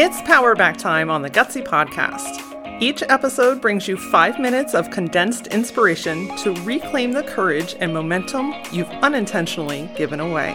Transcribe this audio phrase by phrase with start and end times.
[0.00, 2.80] It's Powerback time on the Gutsy Podcast.
[2.80, 8.54] Each episode brings you five minutes of condensed inspiration to reclaim the courage and momentum
[8.70, 10.54] you've unintentionally given away.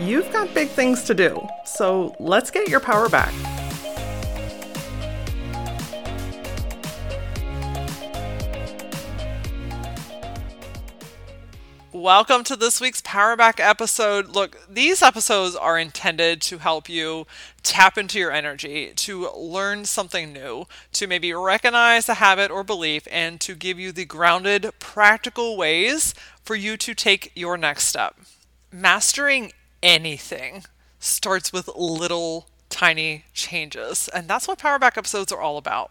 [0.00, 3.34] You've got big things to do, so let's get your power back.
[11.98, 14.28] Welcome to this week's Powerback episode.
[14.28, 17.26] Look, these episodes are intended to help you
[17.64, 23.08] tap into your energy, to learn something new, to maybe recognize a habit or belief,
[23.10, 28.16] and to give you the grounded, practical ways for you to take your next step.
[28.70, 29.50] Mastering
[29.82, 30.66] anything
[31.00, 35.90] starts with little tiny changes, and that's what Powerback episodes are all about.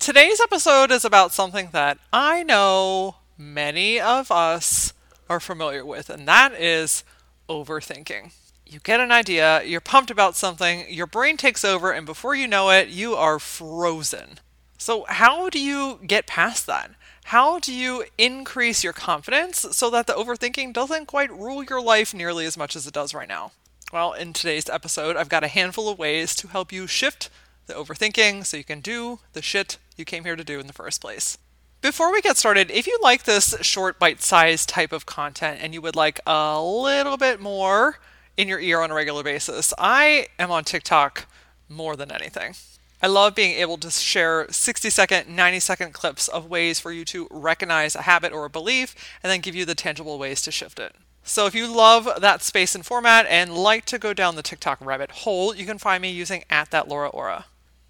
[0.00, 4.92] Today's episode is about something that I know many of us
[5.28, 7.04] are familiar with, and that is
[7.48, 8.32] overthinking.
[8.66, 12.48] You get an idea, you're pumped about something, your brain takes over, and before you
[12.48, 14.40] know it, you are frozen.
[14.78, 16.90] So, how do you get past that?
[17.24, 22.12] How do you increase your confidence so that the overthinking doesn't quite rule your life
[22.12, 23.52] nearly as much as it does right now?
[23.92, 27.30] Well, in today's episode, I've got a handful of ways to help you shift
[27.66, 30.72] the overthinking so you can do the shit you came here to do in the
[30.72, 31.38] first place.
[31.84, 35.74] Before we get started, if you like this short, bite sized type of content and
[35.74, 37.98] you would like a little bit more
[38.38, 41.26] in your ear on a regular basis, I am on TikTok
[41.68, 42.54] more than anything.
[43.02, 47.04] I love being able to share 60 second, 90 second clips of ways for you
[47.04, 50.50] to recognize a habit or a belief and then give you the tangible ways to
[50.50, 50.94] shift it.
[51.22, 54.82] So if you love that space and format and like to go down the TikTok
[54.82, 57.44] rabbit hole, you can find me using at that Laura Aura.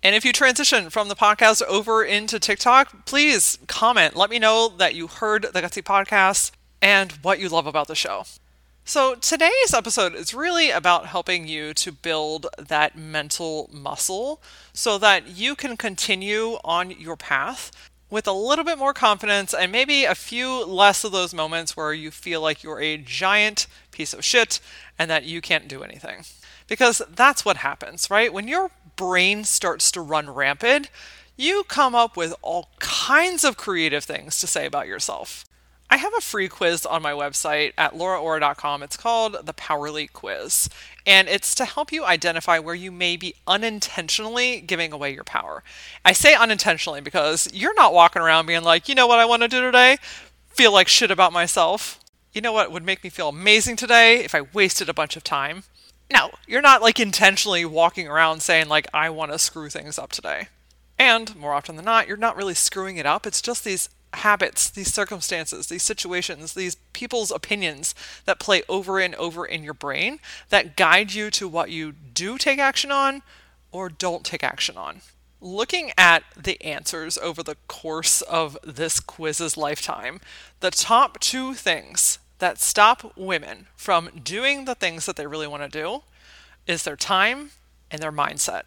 [0.05, 4.14] And if you transition from the podcast over into TikTok, please comment.
[4.14, 6.50] Let me know that you heard the Gutsy podcast
[6.83, 8.27] and what you love about the show.
[8.84, 14.42] So, today's episode is really about helping you to build that mental muscle
[14.75, 17.72] so that you can continue on your path
[18.10, 21.94] with a little bit more confidence and maybe a few less of those moments where
[21.94, 24.60] you feel like you're a giant piece of shit
[24.98, 26.26] and that you can't do anything.
[26.66, 28.32] Because that's what happens, right?
[28.32, 30.91] When you're brain starts to run rampant,
[31.37, 35.44] you come up with all kinds of creative things to say about yourself.
[35.91, 38.83] I have a free quiz on my website at lauraora.com.
[38.83, 40.69] It's called the Power Leak Quiz,
[41.06, 45.62] and it's to help you identify where you may be unintentionally giving away your power.
[46.04, 49.43] I say unintentionally because you're not walking around being like, you know what I want
[49.43, 49.99] to do today?
[50.49, 52.00] Feel like shit about myself.
[52.33, 55.22] You know what would make me feel amazing today if I wasted a bunch of
[55.22, 55.65] time?
[56.12, 60.12] No, you're not like intentionally walking around saying, like, I want to screw things up
[60.12, 60.48] today.
[60.98, 63.26] And more often than not, you're not really screwing it up.
[63.26, 67.94] It's just these habits, these circumstances, these situations, these people's opinions
[68.26, 70.20] that play over and over in your brain
[70.50, 73.22] that guide you to what you do take action on
[73.72, 75.00] or don't take action on.
[75.41, 80.21] Looking at the answers over the course of this quiz's lifetime,
[80.60, 85.62] the top two things that stop women from doing the things that they really want
[85.62, 86.03] to do
[86.67, 87.50] is their time
[87.91, 88.62] and their mindset.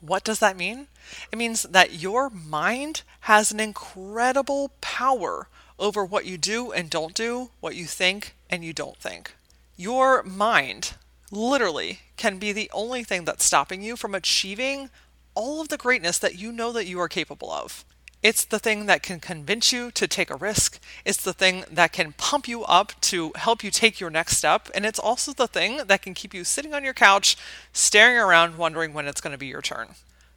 [0.00, 0.86] What does that mean?
[1.32, 5.48] It means that your mind has an incredible power
[5.78, 9.34] over what you do and don't do, what you think and you don't think.
[9.76, 10.94] Your mind
[11.30, 14.90] literally can be the only thing that's stopping you from achieving
[15.34, 17.84] all of the greatness that you know that you are capable of.
[18.20, 20.80] It's the thing that can convince you to take a risk.
[21.04, 24.68] It's the thing that can pump you up to help you take your next step.
[24.74, 27.36] And it's also the thing that can keep you sitting on your couch,
[27.72, 29.90] staring around, wondering when it's going to be your turn.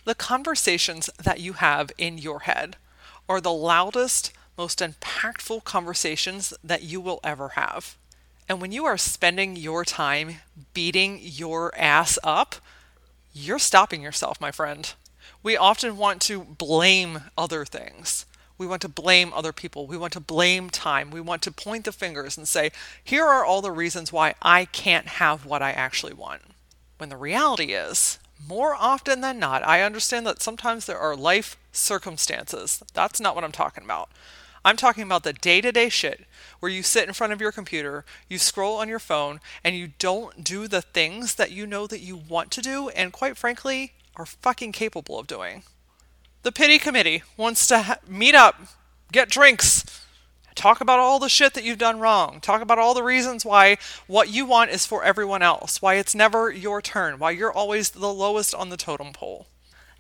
[0.06, 2.75] The conversations that you have in your head
[3.28, 7.97] are the loudest, most impactful conversations that you will ever have.
[8.47, 10.36] And when you are spending your time
[10.75, 12.56] beating your ass up,
[13.34, 14.94] you're stopping yourself, my friend
[15.44, 18.25] we often want to blame other things.
[18.57, 19.88] We want to blame other people.
[19.88, 21.09] We want to blame time.
[21.09, 22.72] We want to point the fingers and say,
[23.03, 26.41] here are all the reasons why I can't have what I actually want.
[26.97, 31.58] When the reality is, more often than not, I understand that sometimes there are life
[31.72, 32.84] circumstances.
[32.93, 34.09] That's not what I'm talking about.
[34.64, 36.26] I'm talking about the day to day shit
[36.59, 39.90] where you sit in front of your computer, you scroll on your phone, and you
[39.97, 43.93] don't do the things that you know that you want to do, and quite frankly,
[44.16, 45.63] are fucking capable of doing.
[46.43, 48.59] The pity committee wants to ha- meet up,
[49.11, 49.85] get drinks,
[50.55, 53.78] talk about all the shit that you've done wrong, talk about all the reasons why
[54.08, 57.91] what you want is for everyone else, why it's never your turn, why you're always
[57.91, 59.47] the lowest on the totem pole.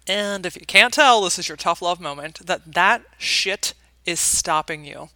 [0.07, 3.73] And if you can't tell, this is your tough love moment, that that shit
[4.05, 5.09] is stopping you.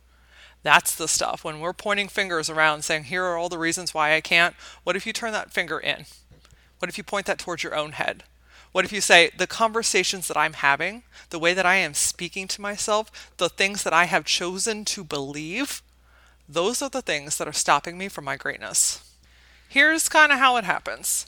[0.63, 1.43] That's the stuff.
[1.43, 4.95] When we're pointing fingers around saying, here are all the reasons why I can't, what
[4.95, 6.05] if you turn that finger in?
[6.79, 8.23] What if you point that towards your own head?
[8.75, 12.45] What if you say, the conversations that I'm having, the way that I am speaking
[12.49, 15.81] to myself, the things that I have chosen to believe,
[16.49, 18.99] those are the things that are stopping me from my greatness.
[19.69, 21.25] Here's kind of how it happens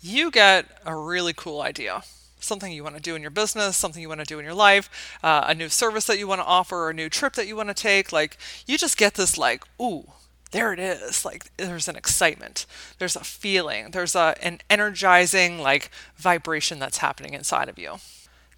[0.00, 2.02] you get a really cool idea
[2.40, 4.52] something you want to do in your business, something you want to do in your
[4.54, 7.54] life, uh, a new service that you want to offer, a new trip that you
[7.54, 8.10] want to take.
[8.10, 8.36] Like,
[8.66, 10.10] you just get this, like, ooh,
[10.50, 11.24] there it is.
[11.24, 12.66] Like, there's an excitement,
[12.98, 17.96] there's a feeling, there's a, an energizing, like, vibration that's happening inside of you.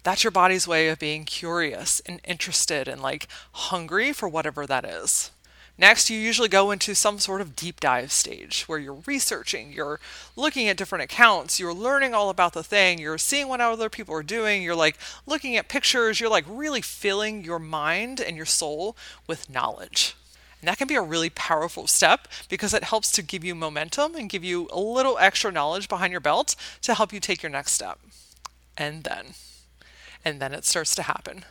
[0.03, 4.83] That's your body's way of being curious and interested and like hungry for whatever that
[4.83, 5.29] is.
[5.77, 9.99] Next, you usually go into some sort of deep dive stage where you're researching, you're
[10.35, 14.13] looking at different accounts, you're learning all about the thing, you're seeing what other people
[14.13, 18.45] are doing, you're like looking at pictures, you're like really filling your mind and your
[18.45, 18.95] soul
[19.27, 20.15] with knowledge.
[20.61, 24.15] And that can be a really powerful step because it helps to give you momentum
[24.15, 27.49] and give you a little extra knowledge behind your belt to help you take your
[27.49, 27.99] next step.
[28.77, 29.33] And then,
[30.23, 31.43] and then it starts to happen.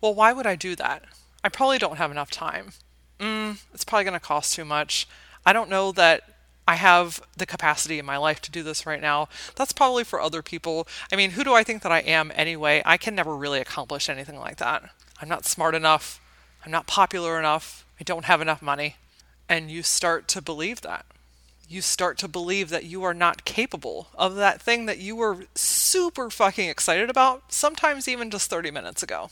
[0.00, 1.04] Well, why would I do that?
[1.42, 2.72] I probably don't have enough time
[3.18, 5.08] mm, it's probably going to cost too much.
[5.44, 6.22] I don't know that
[6.66, 9.28] I have the capacity in my life to do this right now.
[9.56, 10.86] That's probably for other people.
[11.10, 12.82] I mean, who do I think that I am anyway?
[12.84, 14.90] I can never really accomplish anything like that.
[15.20, 16.20] I'm not smart enough.
[16.64, 17.86] I'm not popular enough.
[18.00, 18.96] I don't have enough money.
[19.48, 21.06] And you start to believe that.
[21.68, 25.46] You start to believe that you are not capable of that thing that you were
[25.54, 29.30] super fucking excited about, sometimes even just 30 minutes ago.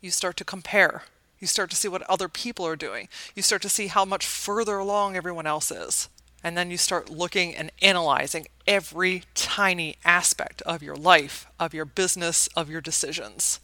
[0.00, 1.04] You start to compare
[1.44, 3.06] you start to see what other people are doing.
[3.34, 6.08] You start to see how much further along everyone else is.
[6.42, 11.84] And then you start looking and analyzing every tiny aspect of your life, of your
[11.84, 13.60] business, of your decisions.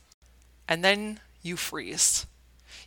[0.69, 2.27] And then you freeze.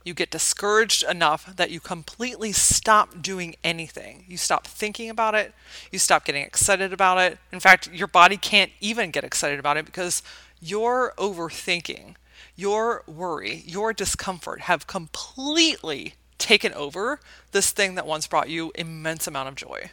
[0.03, 4.25] You get discouraged enough that you completely stop doing anything.
[4.27, 5.53] You stop thinking about it.
[5.91, 7.37] You stop getting excited about it.
[7.51, 10.21] In fact, your body can't even get excited about it because
[10.61, 12.15] you're overthinking
[12.55, 17.19] your worry, your discomfort have completely taken over
[17.51, 19.91] this thing that once brought you immense amount of joy.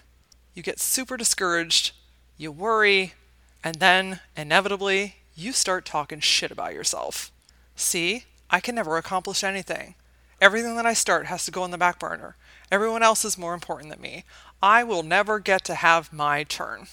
[0.54, 1.92] You get super discouraged,
[2.36, 3.14] you worry,
[3.62, 7.30] and then inevitably you start talking shit about yourself.
[7.76, 9.94] See, I can never accomplish anything.
[10.40, 12.36] Everything that I start has to go on the back burner.
[12.70, 14.24] Everyone else is more important than me.
[14.62, 16.86] I will never get to have my turn.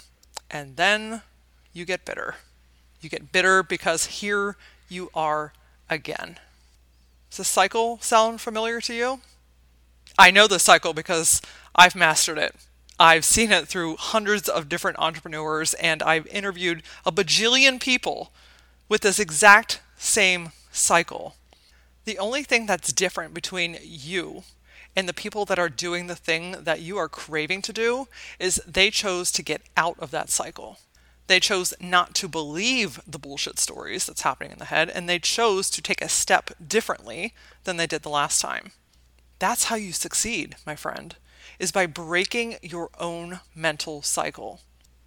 [0.50, 1.22] And then
[1.74, 2.36] you get bitter.
[3.00, 4.58] You get bitter because here
[4.90, 5.54] you are
[5.90, 6.38] again.
[7.30, 9.22] Does this cycle sound familiar to you?
[10.18, 11.42] I know this cycle because
[11.76, 12.56] I've mastered it.
[13.00, 18.32] I've seen it through hundreds of different entrepreneurs, and I've interviewed a bajillion people
[18.90, 21.36] with this exact same cycle.
[22.08, 24.44] The only thing that's different between you
[24.96, 28.08] and the people that are doing the thing that you are craving to do
[28.40, 30.80] is they chose to get out of that cycle.
[31.28, 35.20] They chose not to believe the bullshit stories that's happening in the head, and they
[35.20, 37.34] chose to take a step differently
[37.66, 38.72] than they did the last time.
[39.38, 41.14] That's how you succeed, my friend,
[41.60, 44.62] is by breaking your own mental cycle.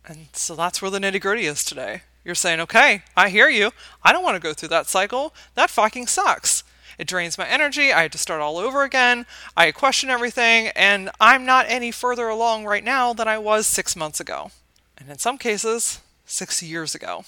[0.04, 2.02] And so that's where the nitty gritty is today.
[2.26, 3.70] You're saying, okay, I hear you.
[4.02, 5.32] I don't want to go through that cycle.
[5.54, 6.62] That fucking sucks.
[6.98, 7.92] It drains my energy.
[7.92, 9.26] I have to start all over again.
[9.56, 13.96] I question everything, and I'm not any further along right now than I was six
[13.96, 14.50] months ago.
[14.98, 17.24] And in some cases, six years ago.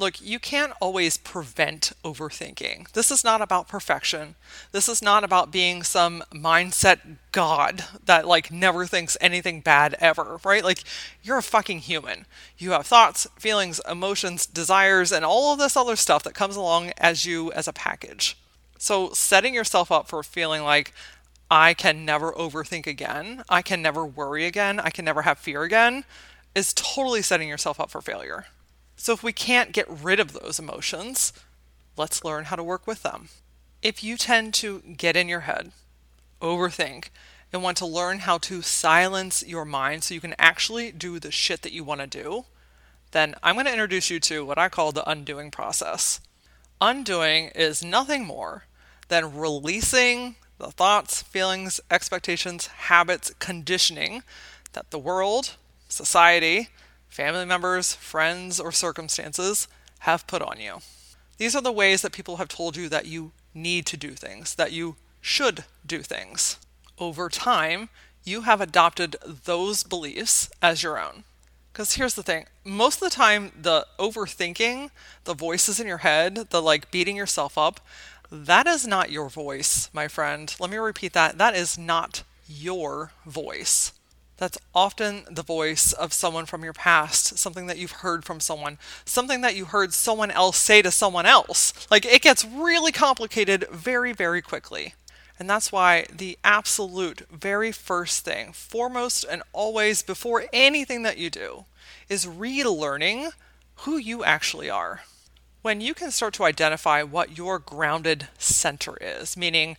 [0.00, 2.90] Look, you can't always prevent overthinking.
[2.92, 4.34] This is not about perfection.
[4.72, 10.40] This is not about being some mindset god that like never thinks anything bad ever,
[10.42, 10.64] right?
[10.64, 10.84] Like
[11.22, 12.24] you're a fucking human.
[12.56, 16.92] You have thoughts, feelings, emotions, desires, and all of this other stuff that comes along
[16.96, 18.38] as you as a package.
[18.82, 20.94] So setting yourself up for feeling like
[21.50, 25.64] I can never overthink again, I can never worry again, I can never have fear
[25.64, 26.04] again
[26.54, 28.46] is totally setting yourself up for failure.
[28.96, 31.34] So if we can't get rid of those emotions,
[31.96, 33.28] let's learn how to work with them.
[33.82, 35.72] If you tend to get in your head,
[36.40, 37.10] overthink,
[37.52, 41.30] and want to learn how to silence your mind so you can actually do the
[41.30, 42.44] shit that you want to do,
[43.10, 46.20] then I'm going to introduce you to what I call the undoing process.
[46.80, 48.64] Undoing is nothing more
[49.10, 54.22] than releasing the thoughts, feelings, expectations, habits, conditioning
[54.72, 55.56] that the world,
[55.88, 56.68] society,
[57.08, 59.66] family members, friends, or circumstances
[60.00, 60.76] have put on you.
[61.38, 64.54] These are the ways that people have told you that you need to do things,
[64.54, 66.58] that you should do things.
[66.98, 67.88] Over time,
[68.24, 71.24] you have adopted those beliefs as your own.
[71.72, 74.90] Because here's the thing most of the time, the overthinking,
[75.24, 77.80] the voices in your head, the like beating yourself up,
[78.30, 80.54] that is not your voice, my friend.
[80.58, 81.38] Let me repeat that.
[81.38, 83.92] That is not your voice.
[84.36, 88.78] That's often the voice of someone from your past, something that you've heard from someone,
[89.04, 91.74] something that you heard someone else say to someone else.
[91.90, 94.94] Like it gets really complicated very, very quickly.
[95.38, 101.30] And that's why the absolute very first thing, foremost and always before anything that you
[101.30, 101.64] do,
[102.08, 103.32] is relearning
[103.76, 105.02] who you actually are.
[105.62, 109.76] When you can start to identify what your grounded center is, meaning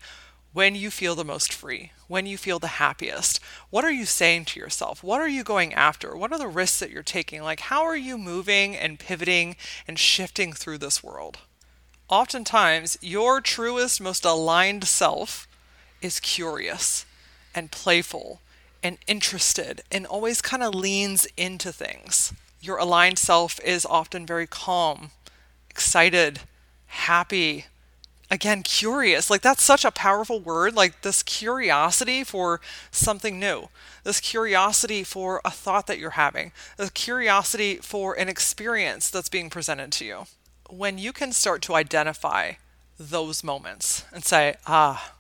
[0.53, 3.39] when you feel the most free, when you feel the happiest,
[3.71, 5.03] what are you saying to yourself?
[5.03, 6.15] What are you going after?
[6.15, 7.41] What are the risks that you're taking?
[7.41, 9.55] Like, how are you moving and pivoting
[9.88, 11.39] and shifting through this world?
[12.09, 15.47] Oftentimes, your truest, most aligned self
[16.00, 17.07] is curious
[17.55, 18.39] and playful
[18.83, 22.33] and interested and always kind of leans into things.
[22.59, 25.09] Your aligned self is often very calm,
[25.72, 26.42] excited,
[26.88, 27.66] happy,
[28.30, 29.30] again, curious.
[29.30, 30.75] Like, that's such a powerful word.
[30.75, 32.60] Like, this curiosity for
[32.92, 33.70] something new,
[34.04, 39.50] this curiosity for a thought that you're having, this curiosity for an experience that's being
[39.50, 40.25] presented to you.
[40.70, 42.54] When you can start to identify
[43.00, 45.13] those moments and say, ah,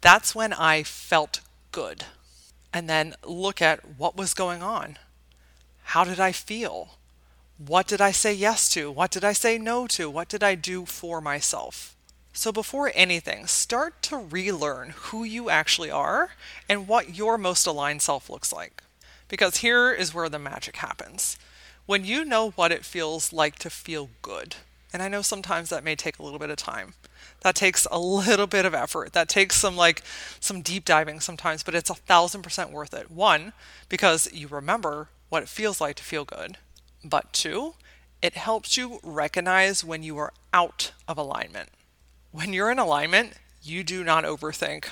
[0.00, 1.40] that's when I felt
[1.72, 2.04] good.
[2.72, 4.98] And then look at what was going on.
[5.82, 6.90] How did I feel?
[7.66, 8.90] What did I say yes to?
[8.90, 10.08] What did I say no to?
[10.08, 11.94] What did I do for myself?
[12.32, 16.30] So, before anything, start to relearn who you actually are
[16.70, 18.82] and what your most aligned self looks like.
[19.28, 21.36] Because here is where the magic happens.
[21.84, 24.56] When you know what it feels like to feel good,
[24.90, 26.94] and I know sometimes that may take a little bit of time,
[27.42, 29.12] that takes a little bit of effort.
[29.12, 30.02] That takes some like
[30.40, 33.10] some deep diving sometimes, but it's a thousand percent worth it.
[33.10, 33.52] One,
[33.90, 36.56] because you remember what it feels like to feel good.
[37.04, 37.74] But two,
[38.22, 41.70] it helps you recognize when you are out of alignment.
[42.32, 44.90] When you're in alignment, you do not overthink.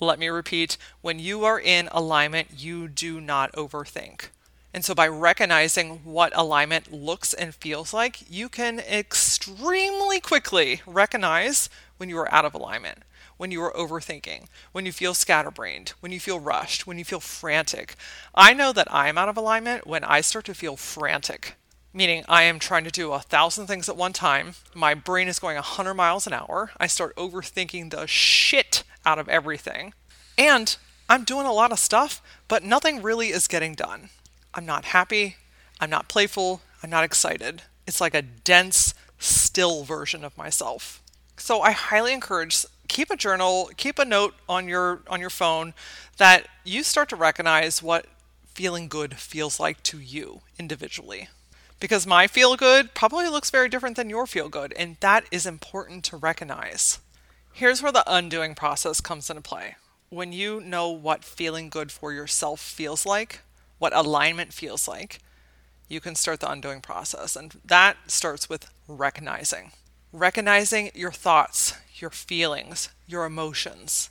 [0.00, 4.28] Let me repeat when you are in alignment, you do not overthink.
[4.74, 11.68] And so, by recognizing what alignment looks and feels like, you can extremely quickly recognize
[11.98, 12.98] when you are out of alignment,
[13.42, 17.18] when you are overthinking, when you feel scatterbrained, when you feel rushed, when you feel
[17.18, 17.96] frantic.
[18.36, 21.56] I know that I'm out of alignment when I start to feel frantic,
[21.92, 24.54] meaning I am trying to do a thousand things at one time.
[24.76, 26.70] My brain is going 100 miles an hour.
[26.76, 29.92] I start overthinking the shit out of everything.
[30.38, 30.76] And
[31.08, 34.10] I'm doing a lot of stuff, but nothing really is getting done.
[34.54, 35.34] I'm not happy.
[35.80, 36.60] I'm not playful.
[36.80, 37.62] I'm not excited.
[37.88, 41.02] It's like a dense, still version of myself.
[41.36, 45.72] So I highly encourage keep a journal, keep a note on your on your phone
[46.18, 48.04] that you start to recognize what
[48.44, 51.28] feeling good feels like to you individually.
[51.80, 55.46] Because my feel good probably looks very different than your feel good, and that is
[55.46, 57.00] important to recognize.
[57.52, 59.76] Here's where the undoing process comes into play.
[60.10, 63.40] When you know what feeling good for yourself feels like,
[63.78, 65.18] what alignment feels like,
[65.88, 67.36] you can start the undoing process.
[67.36, 69.72] And that starts with recognizing.
[70.14, 74.10] Recognizing your thoughts, your feelings, your emotions.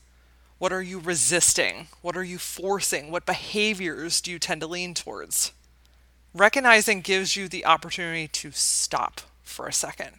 [0.58, 1.90] What are you resisting?
[2.02, 3.12] What are you forcing?
[3.12, 5.52] What behaviors do you tend to lean towards?
[6.34, 10.14] Recognizing gives you the opportunity to stop for a second.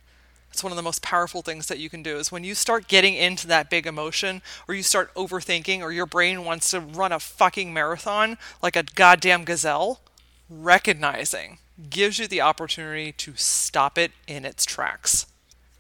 [0.53, 2.87] It's one of the most powerful things that you can do is when you start
[2.87, 7.11] getting into that big emotion or you start overthinking or your brain wants to run
[7.11, 10.01] a fucking marathon like a goddamn gazelle,
[10.49, 11.59] recognizing
[11.91, 15.27] gives you the opportunity to stop it in its tracks.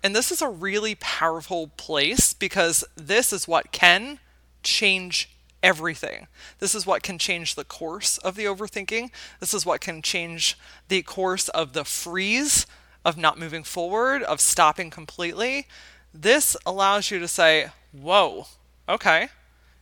[0.02, 4.18] And this is a really powerful place because this is what can
[4.62, 5.30] change
[5.62, 6.26] everything.
[6.58, 9.10] This is what can change the course of the overthinking.
[9.38, 12.66] This is what can change the course of the freeze
[13.04, 15.66] of not moving forward, of stopping completely.
[16.12, 18.46] This allows you to say, Whoa,
[18.88, 19.28] okay,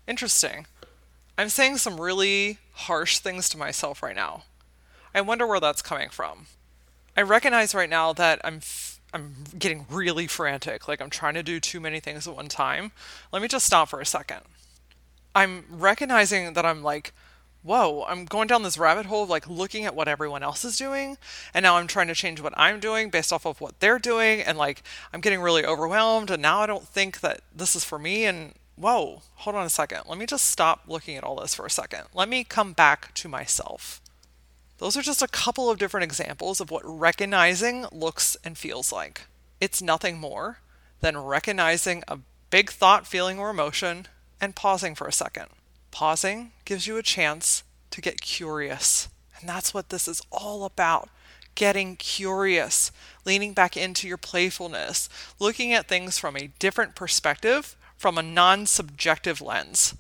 [0.07, 0.67] interesting.
[1.39, 4.43] I'm saying some really harsh things to myself right now.
[5.15, 6.47] I wonder where that's coming from.
[7.17, 8.61] I recognize right now that I'm
[9.13, 12.93] I'm getting really frantic, like I'm trying to do too many things at one time.
[13.33, 14.41] Let me just stop for a second.
[15.35, 17.13] I'm recognizing that I'm like
[17.63, 20.77] whoa, I'm going down this rabbit hole of like looking at what everyone else is
[20.77, 21.19] doing.
[21.53, 24.41] And now I'm trying to change what I'm doing based off of what they're doing.
[24.41, 26.31] And like I'm getting really overwhelmed.
[26.31, 28.25] And now I don't think that this is for me.
[28.25, 30.03] And whoa, hold on a second.
[30.09, 32.05] Let me just stop looking at all this for a second.
[32.15, 34.01] Let me come back to myself.
[34.81, 39.27] Those are just a couple of different examples of what recognizing looks and feels like.
[39.61, 40.61] It's nothing more
[41.03, 44.07] than recognizing a big thought, feeling, or emotion
[44.41, 45.49] and pausing for a second.
[45.91, 49.11] Pausing gives you a chance to get curious.
[49.39, 51.11] And that's what this is all about
[51.57, 52.91] getting curious,
[53.27, 58.65] leaning back into your playfulness, looking at things from a different perspective, from a non
[58.65, 59.95] subjective lens.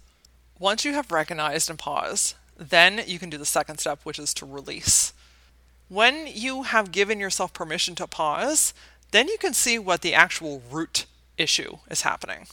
[0.58, 4.34] Once you have recognized and paused, then you can do the second step, which is
[4.34, 5.14] to release.
[5.88, 8.74] When you have given yourself permission to pause,
[9.10, 11.06] then you can see what the actual root
[11.38, 12.46] issue is happening.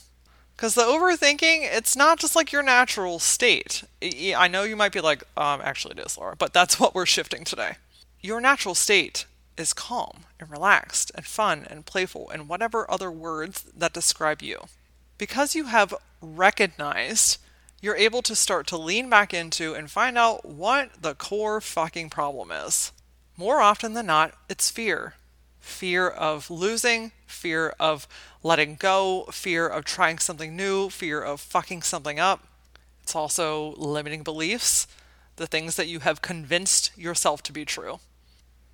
[0.56, 3.84] Because the overthinking, it's not just like your natural state.
[4.02, 7.06] I know you might be like, um, actually, it is, Laura, but that's what we're
[7.06, 7.76] shifting today.
[8.20, 13.66] Your natural state is calm and relaxed and fun and playful and whatever other words
[13.76, 14.62] that describe you.
[15.16, 17.38] Because you have recognized,
[17.80, 22.10] you're able to start to lean back into and find out what the core fucking
[22.10, 22.92] problem is.
[23.36, 25.14] More often than not, it's fear
[25.60, 28.08] fear of losing, fear of
[28.42, 32.46] letting go, fear of trying something new, fear of fucking something up.
[33.02, 34.86] It's also limiting beliefs,
[35.36, 38.00] the things that you have convinced yourself to be true.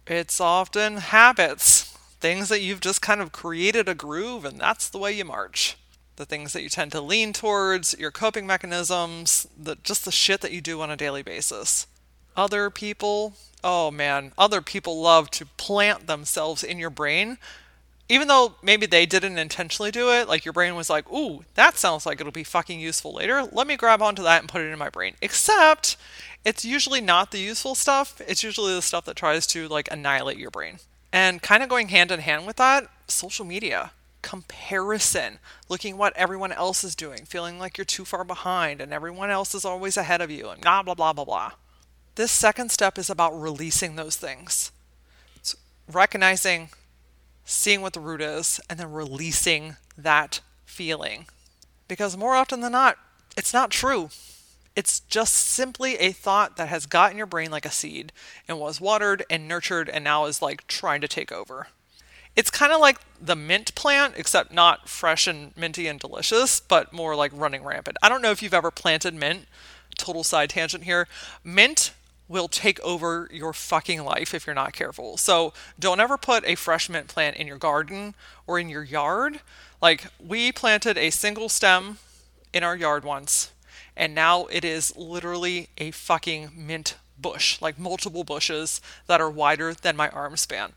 [0.07, 4.99] It's often habits, things that you've just kind of created a groove and that's the
[4.99, 5.77] way you march.
[6.17, 10.41] The things that you tend to lean towards, your coping mechanisms, the, just the shit
[10.43, 11.87] that you do on a daily basis.
[12.37, 17.39] Other people, oh man, other people love to plant themselves in your brain.
[18.09, 21.79] Even though maybe they didn't intentionally do it, like your brain was like, ooh, that
[21.79, 23.43] sounds like it'll be fucking useful later.
[23.51, 25.15] Let me grab onto that and put it in my brain.
[25.23, 25.97] Except
[26.45, 28.21] it's usually not the useful stuff.
[28.29, 30.79] It's usually the stuff that tries to like annihilate your brain.
[31.13, 33.93] And kind of going hand in hand with that, social media
[34.25, 35.39] comparison,
[35.69, 39.55] looking what everyone else is doing, feeling like you're too far behind and everyone else
[39.55, 41.53] is always ahead of you, and blah, blah, blah, blah, blah.
[42.15, 44.73] This second step is about releasing those things.
[45.37, 45.55] It's
[45.93, 46.71] recognizing,
[47.45, 51.27] seeing what the root is, and then releasing that feeling.
[51.87, 52.97] Because more often than not,
[53.37, 54.09] it's not true.
[54.75, 58.11] It's just simply a thought that has got in your brain like a seed
[58.49, 61.69] and was watered and nurtured and now is like trying to take over.
[62.37, 66.93] It's kind of like the mint plant, except not fresh and minty and delicious, but
[66.93, 67.97] more like running rampant.
[68.03, 69.47] I don't know if you've ever planted mint.
[69.97, 71.07] Total side tangent here.
[71.45, 71.93] Mint
[72.27, 75.17] will take over your fucking life if you're not careful.
[75.17, 78.15] So don't ever put a fresh mint plant in your garden
[78.47, 79.41] or in your yard.
[79.81, 81.99] Like we planted a single stem
[82.53, 83.53] in our yard once,
[83.97, 89.75] and now it is literally a fucking mint bush, like multiple bushes that are wider
[89.75, 90.73] than my arm span.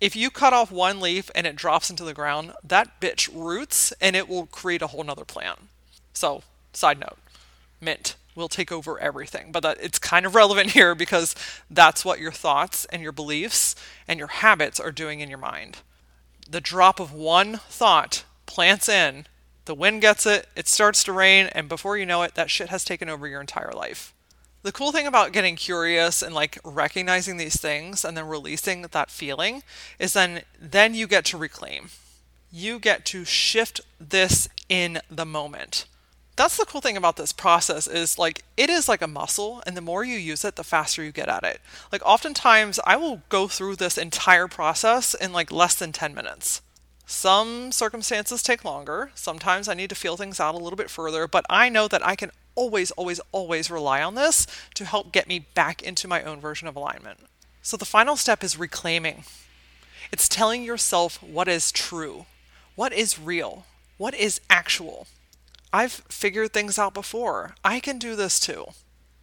[0.00, 3.92] If you cut off one leaf and it drops into the ground, that bitch roots
[4.00, 5.58] and it will create a whole nother plant.
[6.12, 7.18] So, side note,
[7.80, 9.50] mint will take over everything.
[9.50, 11.34] But that it's kind of relevant here because
[11.70, 13.74] that's what your thoughts and your beliefs
[14.06, 15.78] and your habits are doing in your mind.
[16.48, 19.26] The drop of one thought plants in,
[19.64, 22.68] the wind gets it, it starts to rain, and before you know it, that shit
[22.68, 24.14] has taken over your entire life.
[24.66, 29.12] The cool thing about getting curious and like recognizing these things and then releasing that
[29.12, 29.62] feeling
[30.00, 31.90] is then then you get to reclaim.
[32.50, 35.86] You get to shift this in the moment.
[36.34, 39.76] That's the cool thing about this process is like it is like a muscle and
[39.76, 41.60] the more you use it the faster you get at it.
[41.92, 46.60] Like oftentimes i will go through this entire process in like less than 10 minutes.
[47.06, 49.12] Some circumstances take longer.
[49.14, 52.04] Sometimes i need to feel things out a little bit further but i know that
[52.04, 56.22] i can always always always rely on this to help get me back into my
[56.22, 57.20] own version of alignment
[57.62, 59.24] so the final step is reclaiming
[60.10, 62.26] it's telling yourself what is true
[62.74, 63.64] what is real
[63.98, 65.06] what is actual
[65.76, 67.54] I've figured things out before.
[67.62, 68.66] I can do this too.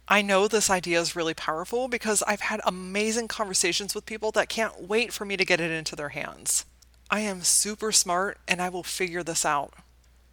[0.06, 4.48] I know this idea is really powerful because I've had amazing conversations with people that
[4.48, 6.64] can't wait for me to get it into their hands.
[7.10, 9.72] I am super smart and I will figure this out.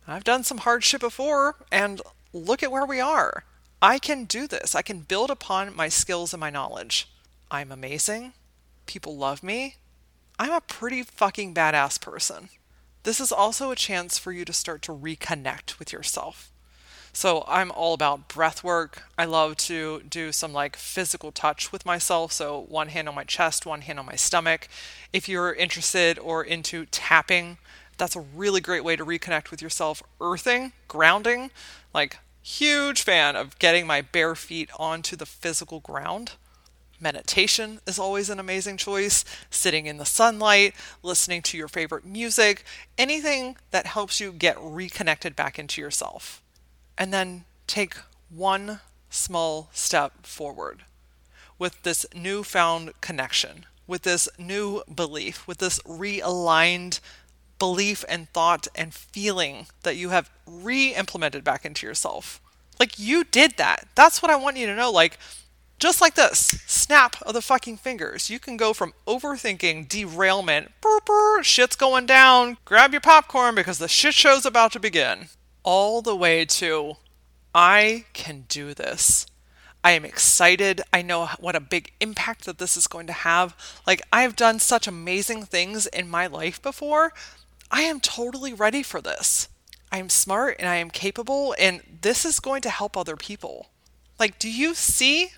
[0.08, 2.02] I've done some hard shit before and
[2.34, 3.44] look at where we are.
[3.82, 4.76] I can do this.
[4.76, 7.10] I can build upon my skills and my knowledge.
[7.50, 8.34] I'm amazing.
[8.86, 9.76] People love me.
[10.38, 12.50] I'm a pretty fucking badass person.
[13.04, 16.52] This is also a chance for you to start to reconnect with yourself.
[17.14, 19.04] So I'm all about breath work.
[19.18, 22.32] I love to do some like physical touch with myself.
[22.32, 24.68] So one hand on my chest, one hand on my stomach.
[25.12, 27.58] If you're interested or into tapping,
[28.02, 30.02] that's a really great way to reconnect with yourself.
[30.20, 31.52] Earthing, grounding,
[31.94, 36.32] like huge fan of getting my bare feet onto the physical ground.
[37.00, 39.24] Meditation is always an amazing choice.
[39.52, 42.64] Sitting in the sunlight, listening to your favorite music,
[42.98, 46.42] anything that helps you get reconnected back into yourself.
[46.98, 47.94] And then take
[48.32, 48.80] one
[49.12, 50.86] small step forward
[51.60, 57.00] with this newfound connection, with this new belief, with this realigned
[57.62, 62.42] belief and thought and feeling that you have re implemented back into yourself.
[62.80, 63.88] Like you did that.
[63.94, 64.90] That's what I want you to know.
[64.90, 65.20] Like,
[65.78, 68.32] just like this, snap of the fucking fingers.
[68.32, 73.78] You can go from overthinking, derailment, burr, burr, shit's going down, grab your popcorn because
[73.78, 75.28] the shit show's about to begin,
[75.62, 76.96] all the way to
[77.54, 79.28] I can do this.
[79.84, 80.82] I am excited.
[80.92, 83.56] I know what a big impact that this is going to have.
[83.86, 87.14] Like, I've done such amazing things in my life before.
[87.72, 89.48] I am totally ready for this.
[89.94, 93.70] I am smart and I am capable, and this is going to help other people.
[94.20, 95.30] Like, do you see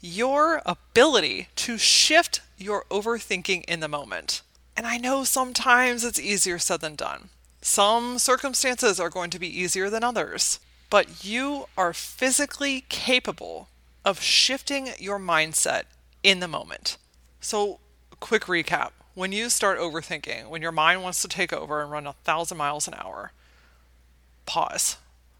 [0.00, 4.42] your ability to shift your overthinking in the moment?
[4.76, 7.30] And I know sometimes it's easier said than done.
[7.60, 13.68] Some circumstances are going to be easier than others, but you are physically capable
[14.04, 15.82] of shifting your mindset
[16.22, 16.96] in the moment.
[17.40, 17.80] So,
[18.20, 22.06] quick recap when you start overthinking, when your mind wants to take over and run
[22.06, 23.32] a thousand miles an hour,
[24.46, 24.96] pause,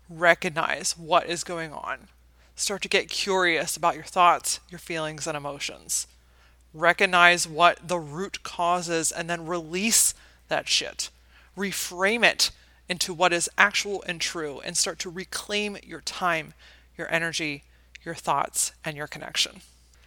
[0.08, 2.08] recognize what is going on,
[2.56, 6.06] start to get curious about your thoughts, your feelings, and emotions.
[6.74, 10.14] Recognize what the root cause is and then release
[10.48, 11.10] that shit.
[11.56, 12.50] Reframe it
[12.88, 16.54] into what is actual and true and start to reclaim your time,
[16.98, 17.62] your energy,
[18.04, 19.60] your thoughts, and your connection.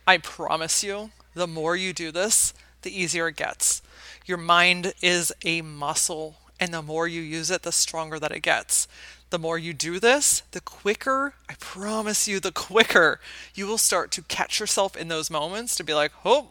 [0.05, 3.81] I promise you, the more you do this, the easier it gets.
[4.25, 8.41] Your mind is a muscle, and the more you use it, the stronger that it
[8.41, 8.87] gets.
[9.29, 13.19] The more you do this, the quicker, I promise you, the quicker
[13.55, 16.49] you will start to catch yourself in those moments to be like, oh,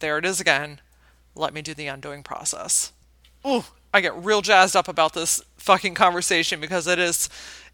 [0.00, 0.80] there it is again.
[1.34, 2.92] Let me do the undoing process.
[3.46, 7.30] Ooh, I get real jazzed up about this fucking conversation because it is,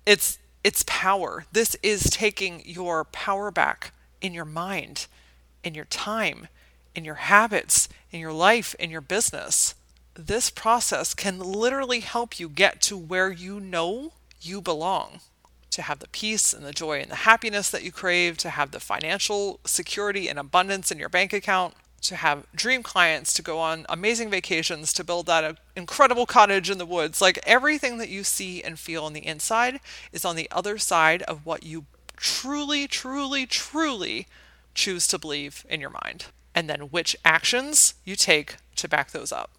[0.07, 1.45] it's it's power.
[1.53, 5.07] This is taking your power back in your mind,
[5.63, 6.49] in your time,
[6.97, 9.75] in your habits, in your life, in your business.
[10.15, 15.21] This process can literally help you get to where you know you belong.
[15.73, 18.71] To have the peace and the joy and the happiness that you crave, to have
[18.71, 23.59] the financial security and abundance in your bank account, to have dream clients, to go
[23.59, 27.21] on amazing vacations, to build that uh, incredible cottage in the woods.
[27.21, 29.81] Like everything that you see and feel on the inside
[30.13, 31.85] is on the other side of what you
[32.17, 34.27] truly, truly, truly
[34.75, 36.27] choose to believe in your mind.
[36.57, 39.51] And then which actions you take to back those up.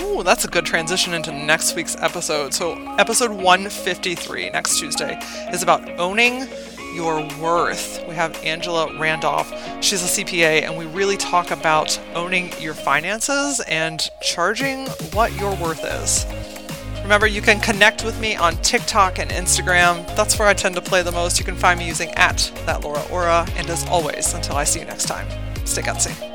[0.00, 2.54] Ooh, that's a good transition into next week's episode.
[2.54, 5.18] So, episode 153 next Tuesday
[5.52, 6.46] is about owning
[6.94, 8.06] your worth.
[8.06, 9.50] We have Angela Randolph.
[9.82, 15.54] She's a CPA, and we really talk about owning your finances and charging what your
[15.56, 16.26] worth is.
[17.02, 20.06] Remember, you can connect with me on TikTok and Instagram.
[20.14, 21.38] That's where I tend to play the most.
[21.38, 23.46] You can find me using at that Laura Aura.
[23.56, 25.26] And as always, until I see you next time,
[25.66, 26.31] stay gutsy.